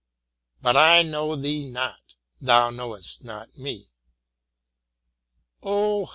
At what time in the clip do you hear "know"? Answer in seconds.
1.03-1.35, 2.71-2.95